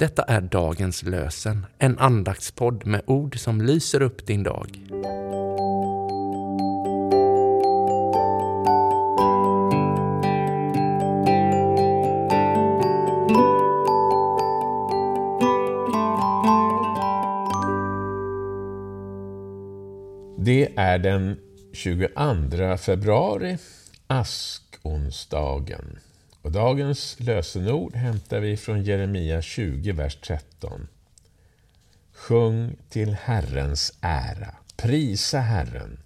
Detta 0.00 0.22
är 0.22 0.40
dagens 0.40 1.02
lösen, 1.02 1.66
en 1.78 1.98
andaktspodd 1.98 2.86
med 2.86 3.02
ord 3.06 3.38
som 3.38 3.60
lyser 3.60 4.02
upp 4.02 4.26
din 4.26 4.42
dag. 4.42 4.68
Det 20.38 20.68
är 20.76 20.98
den 20.98 21.38
22 21.72 22.76
februari, 22.76 23.58
askonsdagen. 24.06 25.98
Och 26.42 26.52
dagens 26.52 27.16
lösenord 27.20 27.94
hämtar 27.96 28.40
vi 28.40 28.56
från 28.56 28.82
Jeremia 28.82 29.42
20, 29.42 29.92
vers 29.92 30.16
13. 30.16 30.88
Sjung 32.12 32.76
till 32.88 33.14
Herrens 33.14 33.92
ära, 34.00 34.54
prisa 34.76 35.40
Herren, 35.40 36.00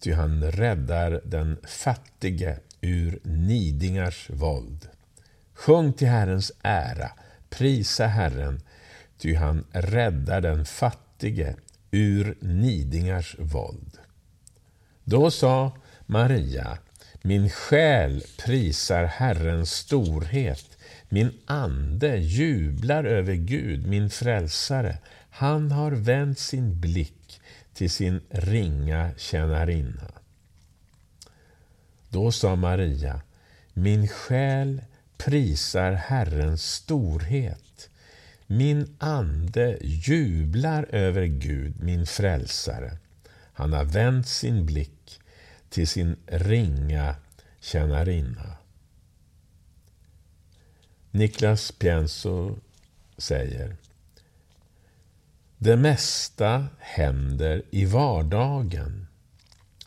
ty 0.00 0.12
han 0.12 0.42
räddar 0.50 1.20
den 1.24 1.58
fattige 1.66 2.56
ur 2.80 3.18
nidingars 3.22 4.30
våld. 4.30 4.88
Sjung 5.54 5.92
till 5.92 6.08
Herrens 6.08 6.52
ära, 6.62 7.10
prisa 7.48 8.06
Herren, 8.06 8.60
ty 9.18 9.34
han 9.34 9.64
räddar 9.72 10.40
den 10.40 10.64
fattige 10.64 11.56
ur 11.90 12.36
nidingars 12.40 13.36
våld. 13.38 13.98
Då 15.04 15.30
sa 15.30 15.72
Maria, 16.06 16.78
min 17.22 17.50
själ 17.50 18.22
prisar 18.36 19.04
Herrens 19.04 19.72
storhet, 19.72 20.78
min 21.08 21.32
ande 21.46 22.16
jublar 22.16 23.04
över 23.04 23.34
Gud, 23.34 23.86
min 23.86 24.10
frälsare. 24.10 24.98
Han 25.30 25.70
har 25.70 25.92
vänt 25.92 26.38
sin 26.38 26.80
blick 26.80 27.40
till 27.72 27.90
sin 27.90 28.20
ringa 28.30 29.10
tjänarinna. 29.16 30.10
Då 32.08 32.32
sa 32.32 32.56
Maria, 32.56 33.20
min 33.72 34.08
själ 34.08 34.82
prisar 35.16 35.92
Herrens 35.92 36.72
storhet. 36.72 37.90
Min 38.46 38.96
ande 38.98 39.78
jublar 39.80 40.86
över 40.90 41.24
Gud, 41.24 41.82
min 41.82 42.06
frälsare. 42.06 42.98
Han 43.52 43.72
har 43.72 43.84
vänt 43.84 44.28
sin 44.28 44.66
blick 44.66 45.19
till 45.70 45.88
sin 45.88 46.16
ringa 46.26 47.14
tjänarinna. 47.60 48.56
Niklas 51.10 51.72
Pienso 51.72 52.56
säger 53.18 53.76
Det 55.58 55.76
mesta 55.76 56.66
händer 56.78 57.62
i 57.70 57.84
vardagen. 57.84 59.06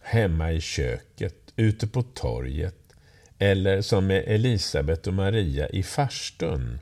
Hemma 0.01 0.51
i 0.51 0.61
köket, 0.61 1.53
ute 1.55 1.87
på 1.87 2.03
torget 2.03 2.83
eller 3.39 3.81
som 3.81 4.07
med 4.07 4.23
Elisabet 4.27 5.07
och 5.07 5.13
Maria 5.13 5.69
i 5.69 5.83
farstun. 5.83 6.79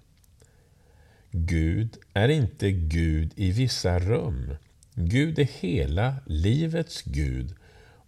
Gud 1.31 1.97
är 2.13 2.29
inte 2.29 2.71
Gud 2.71 3.31
i 3.35 3.51
vissa 3.51 3.99
rum. 3.99 4.55
Gud 4.93 5.39
är 5.39 5.49
hela 5.59 6.15
livets 6.25 7.01
Gud 7.01 7.55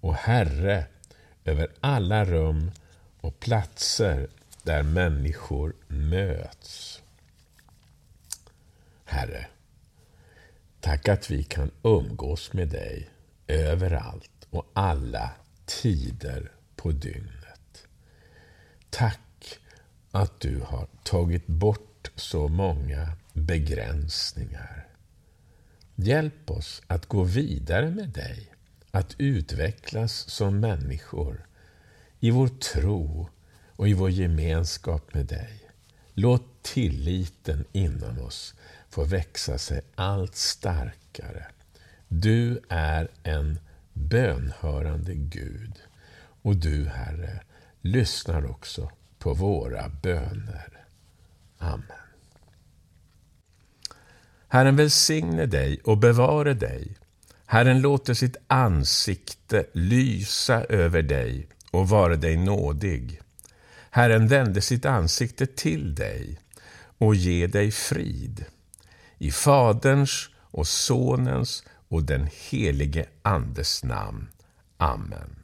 och 0.04 0.16
Herre 0.16 0.86
över 1.46 1.68
alla 1.80 2.26
rum 2.26 2.72
och 3.22 3.40
platser 3.40 4.28
där 4.64 4.84
människor 4.84 5.76
möts. 5.88 7.02
Herre, 9.06 9.48
tack 10.80 11.08
att 11.08 11.32
vi 11.32 11.44
kan 11.44 11.72
umgås 11.84 12.54
med 12.54 12.68
dig 12.68 13.10
överallt 13.48 14.48
och 14.50 14.66
alla 14.74 15.32
tider 15.66 16.52
på 16.76 16.92
dygnet. 16.92 17.88
Tack 18.90 19.60
att 20.12 20.40
du 20.40 20.60
har 20.60 20.88
tagit 21.04 21.48
bort 21.48 22.12
så 22.16 22.48
många 22.48 23.12
begränsningar. 23.34 24.88
Hjälp 25.96 26.52
oss 26.52 26.82
att 26.88 27.06
gå 27.06 27.24
vidare 27.24 27.90
med 27.90 28.10
dig 28.10 28.54
att 28.96 29.16
utvecklas 29.18 30.30
som 30.30 30.60
människor 30.60 31.46
i 32.20 32.32
vår 32.32 32.48
tro 32.48 33.30
och 33.70 33.88
i 33.88 33.94
vår 33.94 34.10
gemenskap 34.10 35.14
med 35.14 35.26
dig. 35.26 35.70
Låt 36.14 36.64
tilliten 36.64 37.66
inom 37.72 38.20
oss 38.20 38.56
få 38.90 39.04
växa 39.04 39.58
sig 39.58 39.82
allt 39.96 40.36
starkare. 40.36 41.46
Du 42.08 42.60
är 42.70 43.08
en 43.24 43.60
bönhörande 43.94 45.14
Gud 45.16 45.80
och 46.42 46.56
du, 46.56 46.86
Herre, 46.86 47.40
lyssnar 47.82 48.46
också 48.46 48.92
på 49.20 49.34
våra 49.34 49.90
böner. 49.90 50.86
Amen. 51.58 51.88
Herren 54.48 54.76
välsigne 54.76 55.46
dig 55.46 55.82
och 55.84 55.98
bevare 55.98 56.54
dig. 56.54 56.98
Herren 57.54 57.82
låter 57.82 58.14
sitt 58.14 58.38
ansikte 58.48 59.66
lysa 59.74 60.64
över 60.64 61.02
dig 61.02 61.48
och 61.72 61.90
vare 61.90 62.16
dig 62.16 62.38
nådig. 62.38 63.22
Herren 63.90 64.28
vände 64.28 64.62
sitt 64.62 64.86
ansikte 64.86 65.46
till 65.46 65.96
dig 65.96 66.40
och 66.98 67.16
ge 67.16 67.48
dig 67.48 67.72
frid. 67.72 68.46
I 69.18 69.32
Faderns 69.32 70.30
och 70.38 70.68
Sonens 70.68 71.64
och 71.88 72.04
den 72.04 72.30
helige 72.50 73.06
Andes 73.22 73.84
namn. 73.84 74.28
Amen. 74.78 75.44